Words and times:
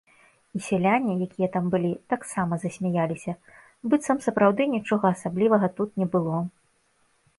І 0.59 0.59
сяляне, 0.67 1.11
якія 1.25 1.49
там 1.55 1.65
былі, 1.75 1.91
таксама 2.15 2.53
засмяяліся, 2.63 3.35
быццам 3.91 4.17
сапраўды 4.27 4.69
нічога 4.75 5.05
асаблівага 5.15 5.67
тут 5.81 5.89
не 6.03 6.07
было. 6.17 6.37